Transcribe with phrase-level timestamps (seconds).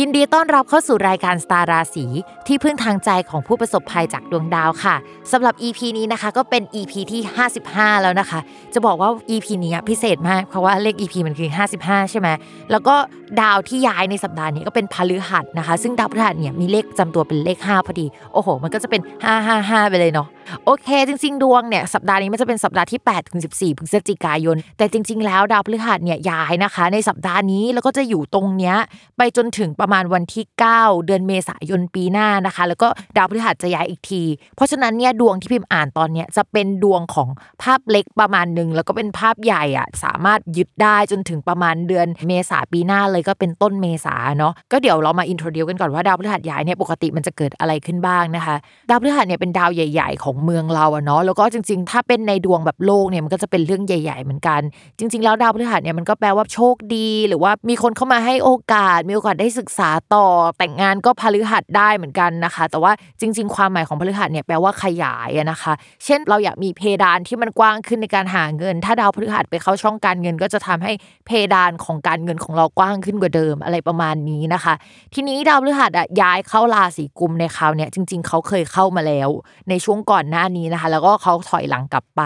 [0.00, 2.06] ยินดีต้อนรับเข้าสู่รายการสตาร์ราศี
[2.46, 4.96] ที่พึ่งทางใจของผู้ประสบภัยจากดวงดาวค่ะ
[5.32, 7.20] สำหรับ EP นี้นะคะก็เป็น EP ที่
[7.60, 8.40] 55 แล้วนะคะ
[8.74, 11.50] จะบอกว่า EP นี้พิเศษมากเพราะว่าเลข EP มันคือ
[11.80, 12.28] 55 ใช่ไหม
[12.70, 12.94] แล้วก็
[13.40, 19.00] ดาวที่ย้ายในสัปดาห์นี้ก็เป็นพฤหัสนะคะ ซึ่งดาวพฤหัสเนี่ยมีเลขจำตัวเป็นเลข 5 พอดี โอ้โห มันก็จะเป็น
[19.46, 20.28] 555 ไปเลยเนาะ
[20.64, 28.76] โอเค จริง ๆ ดวงเนี่ยสัปดาห์นี้มันจะเป็นสัปดาห์ที่8ถึง14พฤศจิกายน แต่จริง ๆ แล้วดาวพฤหัสเนี่ยย้ายนะคะ ในสัปดาห์นี้แล้วก็จะอยู่ตรงเนี้ย
[29.18, 30.44] ไปจนถึงประมาณวันที่
[30.76, 34.22] 9 เดือนเมษายนปีหน้านะคะ แล้วก็ดาวพฤหัสจะย้ายอีกที
[34.56, 37.28] เพราะฉะนั้นเนี่ยดวงที่พิมพ์อ่านตอนเนี้ยจะเป็นดวงของ
[37.62, 48.56] ภาพเล็กประมาณหนึ่งแล้วก็เป็นภาพใหญ่อะสามารถยึดได้จนถึงประมาณเดือนเมษาปีหน้าเลยก็เป็นต้นเมษาเนาะก็เดี๋ยวเรามาอินโทรดิวกันก่อนว่าดาวพฤหัสย้ายเนี่ยปกติมันจะเกิดอะไรขึ้นบ้างนะคะ
[48.88, 54.60] ดาวพฤหัสเนี่ยเป็นดาวใหญ่ ๆ ของเมืองเราอะเนาะแล้วก็จริง ๆ ถ้าเป็นในดวงแบบโลกเนี่ยมันก็จะเป็นเรื่องใหญ่ ๆ เหมือนกัน
[54.98, 60.26] จริง ๆ แล้วดาวพฤหัสเนี่ยมันก็แปลว่าโชคดี หรือว่ามีคนเข้ามาให้โอกาส มีโอกาสได้ศึกษาต่อ
[60.58, 65.72] แต่งงานก็พฤหัสได้เหมือนกันนะคะ แต่ว่าจริง ๆ ความหมายของพฤหัสเนี่ยแปลว่าขยายนะคะ
[66.04, 70.92] เช่นเราอยากมีเพดานที่มันกว้างขึ้นในการหาเงิน ถ้าดาวพฤหัสไปเข้าช่องการเงิน ก็จะทำให้
[71.26, 74.74] เพดานของการเงินของเรากว้างขึ้นกว่าเดิมอะไรประมาณนี้นะคะ
[75.14, 79.28] ทีนี้ดาวพฤหัสอะย้ายเข้าราศีกุมในคราวเนี่ยจริง ๆเขาเคยเข้ามาแล้ว
[79.68, 82.22] ในช่วงก่อนหน้านี้นะคะ แล้วก็เขาถอยหลังกลับไป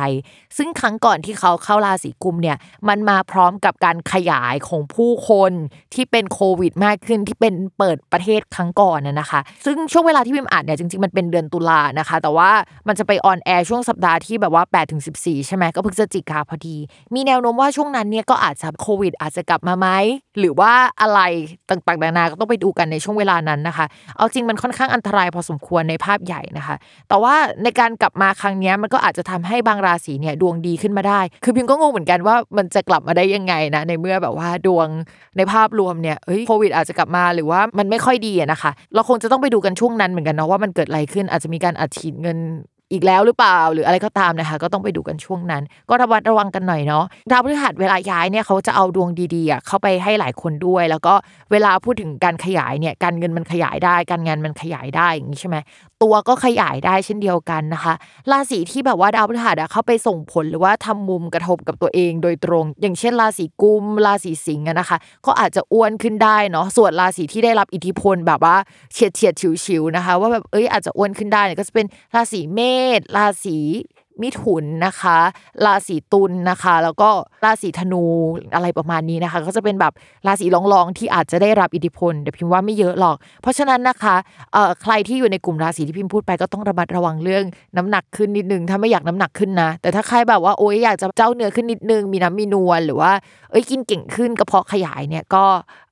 [0.56, 2.56] ซึ่งครั้งก่อนที่เขาเข้าราศีกุมเนี่ย
[2.88, 5.53] มันมาพร้อมกับการขยายของผู้คน
[5.94, 12.50] ที่เป็นโควิด มากขึ้นที่เป็นเปิดประเทศครั้งก่อนนะนะคะ ซึ่งช่วงเวลาที่พิมอ่านเนี่ยจริงๆมันเป็นเดือนตุลานะคะ แต่ว่า
[12.88, 16.76] มันจะไปออนแอร์ช่วงสัปดาห์ที่แบบว่า8ถึง14ใช่ไหมก็พฤศจิกาพอดี
[17.14, 19.88] มีแนวโน้มว่าช่วงนั้นเนี่ยก็อาจจะโควิด อาจจะกลับมาไหม
[20.38, 21.20] หรือว่าอะไร
[21.70, 26.76] ต่างๆนานาก็ต้องไปดูกันในช่วงเวลานั้นนะคะ เอาจริงมันค่อนข้างอันตรายพอสมควรในภาพใหญ่นะคะ
[27.08, 34.88] แต่ว่าในการกลับมาครั้งนี้มันก็อาจจะทำให้บางราศีเนี่ยดวงดีขึ้นมาได้ คือพิมก็งงเหมือนกันว่ามันจะกลับมาได้ยังไงนะในเมื่อแบบว่าดวง
[35.37, 42.38] ในภาพรวมเนี่ยเฮ้ยโควิดอาจจะกลับมาหรือว่ามันไม่ค่อยดีนะคะ เราคงจะต้องไปดูกันช่วงนั้นเหมือนกันเนาะว่ามันเกิดอะไรขึ้นอาจจะมีการอัดฉีดเงิน
[42.93, 51.15] อีกแล้วหรือเปล่าหรืออะไรก็ตามนะคะ ก็ต้องไปดูกันช่วงนั้น ก็ระวัดระวังกันหน่อยเนาะดาวพฤหัสเวลาย้ายเนี่ยเขาจะเอาดวงดีๆเข้าไปให้หลายคนด้วย แล้วก็
[51.53, 55.56] เวลาพูดถึงการขยายเนี่ยการเงินมันขยายได้ การงานมันขยายได้อย่างนี้ใช่ไหม
[56.03, 57.94] ตัวก็ขยายได้เช่นเดียวกันนะคะ
[58.31, 68.56] ราศีที่แบบว่าดาวพฤหัสเข้าไปส่งผลหรือว่าทำมุมกระทบกับตัวเองโดยตรง อย่างเช่นราศีกุมราศีสิงห์นะคะ ก็อาจจะอ้วนขึ้นได้เนาะส่วนราศีที่ได้รับอิทธิพลแบบว่า
[68.92, 72.60] เฉียดเฉียดฉิวๆนะคะ ว่าแบบเอ้ยอาจจะอ้วนขึ้นได้เนี่ยก็จะเป็นราศีเม
[72.98, 73.58] ษราศี
[74.22, 75.18] มิถุนนะคะ
[75.66, 77.08] ราศีตุลนะคะ แล้วก็
[77.44, 78.04] ราศีธนู
[78.54, 79.92] อะไรประมาณนี้นะคะ ก็จะเป็นแบบ
[80.26, 84.16] ราศีรองๆที่อาจจะได้รับอิทธิพลแต่พิมพ์ว่าไม่เยอะหรอก เพราะฉะนั้นนะคะ
[84.52, 87.44] เอ่อใครที่อยู่ในกลุ่มราศีที่พิมพ์พูดไปก็ต้องระมัดระวังเรื่อง
[87.76, 93.12] น้ำหนักขึ้นนิดนึงถ้าไม่อยากน้ำหนักขึ้นนะ แต่ถ้าใครแบบว่าโอ๊ยอยากจะเจ้าเนื้อขึ้นนิดนึง มีน้ำมีนวลหรือว่า
[93.50, 95.44] เอ้ยกินเก่งขึ้นกระเพาะขยายเนี่ยก็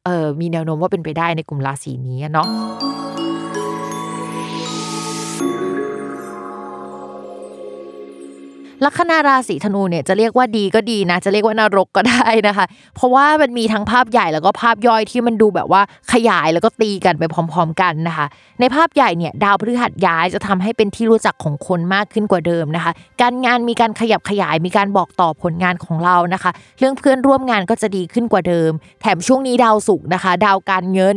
[0.04, 2.46] เออมีแนวโน้มว่าเป็นไปได้ในกลุ่มราศีนี้เนาะ
[8.84, 12.66] ลัคนาราศีธนูเนี่ยจะเรียกว่าดีก็ดีนะ จะเรียกว่านรกก็ได้นะคะ
[12.96, 18.26] เพราะว่ามันมีทั้งภาพใหญ่แล้วก็ภาพย่อยที่มันดูแบบว่าขยายแล้วก็ตีกันไปพร้อม ๆ กันนะคะ
[18.60, 22.92] ในภาพใหญ่เนี่ยดาวพฤหัสย้ายจะทำให้เป็นที่รู้จักของคนมากขึ้นกว่าเดิมนะคะ
[23.22, 28.70] การงานมีการขยับขยายมีการบอกต่อผลงานของเรานะคะ เรื่องเพื่อนร่วมงานก็จะดีขึ้นกว่าเดิม
[29.00, 31.16] แถมช่วงนี้ดาวศุกร์นะคะ ดาวการเงิน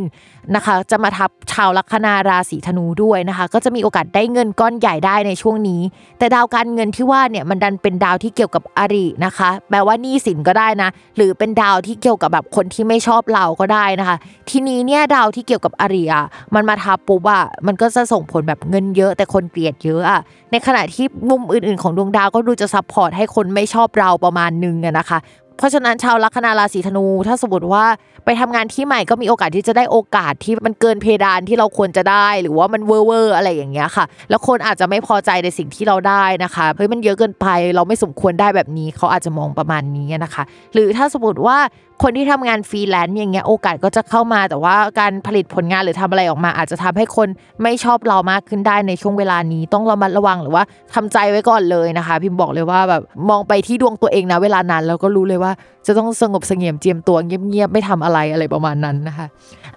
[0.55, 5.81] นะคะ จะมาทับชาวลัคนาราศีธนูด้วยนะคะ ก็จะมีโอกาสได้เงินก้อนใหญ่ได้ในช่วงนี้
[6.19, 14.17] แต่ดาวการเงินที่ว่าเนี่ยมันดันเป็นดาวที่เกี่ยวกับอรินะคะ แปลว่านี้สินก็ได้นะ หรือเป็นดาวที่เกี่ยวกับแบบคนที่ไม่ชอบเราก็ได้นะคะ
[14.49, 16.25] ทีนี้เนี่ยดาวที่เกี่ยวกับอริอะ
[16.55, 20.19] มันมาทับปุ๊บอะมันก็จะส่งผลแบบเงินเยอะ แต่คนเกลียดเยอะอะ
[20.51, 25.19] ในขณะที่มุมอื่นๆของดวงดาวก็ดูจะ support ให้คนไม่ชอบเราประมาณนึงอะนะคะ
[25.57, 27.85] เพราะฉะนั้นชาวลัคนาราศีธนูถ้าสมมติว่า
[28.25, 40.43] ไปทำงานที่ใหม่ก็มีโอกาสที่จะได้โอกาสที่มันเกินเพดานที่เราควรจะได้ หรือว่ามันเวอร์เวอร์อะไรอย่างเงี้ยค่ะ แล้วคนอาจจะไม่พอใจในสิ่งที่เราได้นะคะเฮ้ยมันเยอะเกินไปเราไม่สมควรได้แบบนี้เขาอาจจะมองประมาณนี้นะคะ
[40.73, 41.57] หรือถ้าสมมติว่า
[42.03, 47.27] คนที่ทำงานฟรีแลนซ์อย่างเงี้ยโอกาสก็จะเข้ามาแต่ว่าการผลิตผลงานหรือทำอะไรออกมา อาจจะทำให้คน
[47.63, 50.63] ไม่ชอบเรามากขึ้นได้ในช่วงเวลานี้ต้องระมัดระวังหรือว่า
[50.93, 55.51] ทำใจไว้ก่อนเลยนะคะ พิมบอกเลยว่าแบบมองไปที่ดวงตัวเองนะเวลานั้นแล้วก็รู้เลยว่า
[55.87, 59.27] จะต้องสงบเสงี่ยมเจียมตัวเงียบๆไม่ทำอะไรอะไรประมาณนั้นนะคะ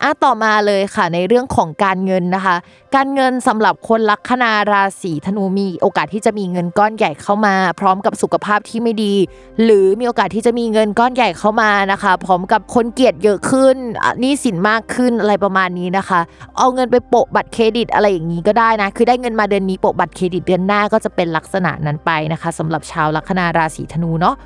[0.02, 2.56] อะต่อมาเลยค่ะในเรื่องของการเงินนะคะ
[2.96, 9.14] การเงินสำหรับคนลัคนาราศีธนูมีโอกาสที่จะมีเงินก้อนใหญ่เข้ามา พร้อมกับสุขภาพที่ไม่ดี
[9.64, 13.76] หรือมีโอกาสที่จะมีเงินก้อนใหญ่เข้ามานะคะ พร้อมกับคนเกลียดเยอะขึ้น
[14.22, 16.20] นี้สินมากขึ้นอะไรประมาณนี้นะคะ
[16.58, 24.36] เอาเงินไปโปะบัตรเครดิตอะไรอย่างนี้ก็ได้นะคือได้เงินมาเดือนนี้โปะบัตรเครดิตเดือนหน้าก็จะเป็นลักษณะนั้นไปนะคะสำหรับชาวลัคนาราศีธนูเนาะ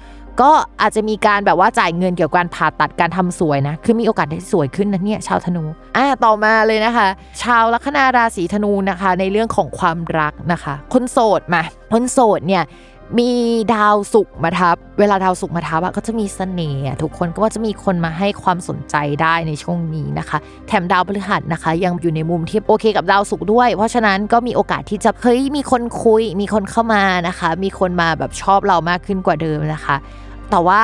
[0.40, 0.50] ก็
[0.80, 5.64] อาจจะมีการแบบว่าจ่ายเงินเกี่ยวกับการผ่าตัดการทำสวยนะ คือมีโอกาสได้สวยขึ้นนะเนี่ยชาวธนู
[5.96, 7.08] อ่าต่อมาเลยนะคะ
[7.42, 11.62] ชาวลัคนาราศีธนูนะคะ ในเรื่องของความรักนะคะ คนโสดมา
[11.92, 12.64] คนโสดเนี่ย
[13.18, 13.30] มี
[13.74, 29.96] ดาวศุกมาทับ เวลาดาวศุกมาทับอะก็จะมีเสน่ห์ทุกคนก็ว่าจะมีคนมาให้ความสนใจได้ในช่วงนี้นะคะ แถมดาวพฤหัสนะคะ ยังอยู่ในมุมที่โอเคกับดาวศุกด้วย เพราะฉะนั้นก็มีโอกาสที่จะเฮ้ยมีคนคุย มีคนเข้ามานะคะ มีคนมาแบบชอบเรามากขึ้นกว่าเดิมนะคะ
[30.50, 30.82] แต่ว่า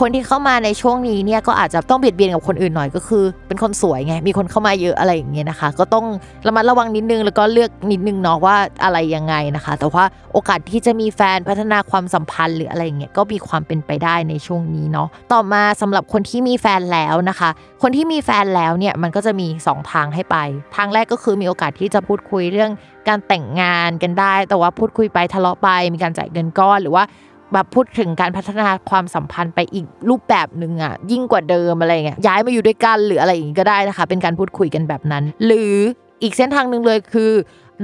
[0.00, 6.06] คนที่เข้ามาในช่วงนี้เนี่ยก็อาจจะต้องเบียดเบียนกับคนอื่นหน่อยก็คือ เป็นคนสวยไง มีคนเข้ามาเยอะอะไรอย่างเงี้ยนะคะ ก็ต้อง
[6.46, 17.50] ระมัดระวังนิดนึงแล้วก็เลือกนิดนึงเนาะว่าอะไรยังไงนะคะ แต่ว่าโอกาสที่จะมีแฟนพัฒนาความสัมพันธ์หรืออะไรอย่างเงี้ยก็มีความเป็นไปได้ในช่วงนี้เนาะต่อมาสำหรับคนที่มีแฟนแล้วนะคะ
[17.82, 20.36] คนที่มีแฟนแล้วเนี่ยมันก็จะมี 2 ทางให้ไป
[20.76, 22.70] ทางแรกก็คือมีโอกาสที่จะพูดคุยเรื่อง
[23.08, 27.04] การแต่งงานกันได้ แต่ว่าพูดคุยไปทะเลาะไป มีการจ่ายเงินก้อนหรือว่า
[27.54, 35.74] แบบพูดถึงการพัฒนาความสัมพันธ์ไปอีกรูปแบบหนึ่งอะยิ่งกว่าเดิมอะไรเงี้ยย้ายมาอยู่ด้วยกันหรืออะไรอย่างงี้ก็ได้นะคะ เป็นการพูดคุยกันแบบนั้น หรือ
[36.22, 37.32] อีกเส้นทางหนึ่งเลยคือ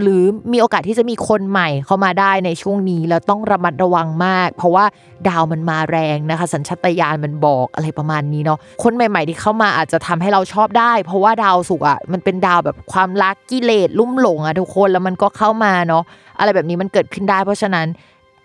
[0.02, 4.84] หรือมีโอกาสที่จะมีคนใหม่เข้ามาได้ในช่วงนี้แล้วต้องระมัดระวังมาก เพราะว่า
[5.28, 16.02] ดาวมันมาแรงนะคะ สัญชาตญาณมันบอกอะไรประมาณนี้เนาะคนใหม่ๆที่เข้ามาอาจจะทำให้เราชอบได้ เพราะว่าดาวสุกร์อะมันเป็นดาวแบบความรักกิเลสลุ่มหลงอะทุกคนแล้วมันก็เข้ามาเนาะ
[16.38, 17.86] อะไรแบบนี้มันเกิดขึ้นได้ เพราะฉะนั้น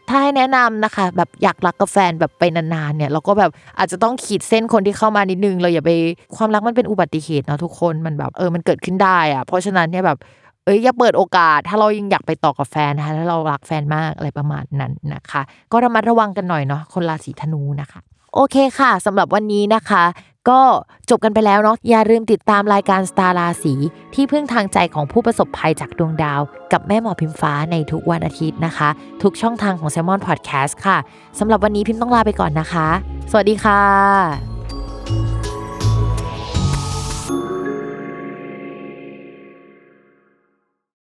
[0.10, 5.92] ถ้าให้แนะนำนะคะ แบบอยากรักกับแฟนแบบไปนานๆเนี่ย เราก็แบบอาจจะต้องขีดเส้นคนที่เข้ามานิดนึงเราอย่าไป
[6.36, 10.18] ความรักมันเป็นอุบัติเหตุเนาะทุกคนมันแบบเออมันเกิดขึ้นได้อะเพราะฉะนั้นเนี่ยแบบ
[10.66, 15.42] เอ้ยอย่าเปิดโอกาส ถ้าเรายังอยากไปต่อกับแฟนนะคะถ้าเรารักแฟนมากอะไรประมาณนั้นนะคะ
[15.72, 18.00] ก็ระมัดระวังกันหน่อยเนาะคนราศีธนูนะคะ
[18.34, 20.04] โอเคค่ะสำหรับวันนี้นะคะ
[20.50, 20.62] ก็
[21.10, 23.74] จบกันไปแล้วเนาะอย่าลืมติดตามรายการสตาร์ราศี
[24.14, 28.90] ที่พึ่งทางใจของผู้ประสบภัยจากดวงดาว กับแม่หมอพิมฟ้าในทุกวันอาทิตย์นะคะ
[29.24, 30.98] ทุกช่องทางของ s ซ l m o n Podcast ค่ะ
[31.40, 32.88] สำหรับวันนี้พิมพ์ต้องลาไปก่อนนะคะ
[33.32, 34.55] สวัสดีค่ะ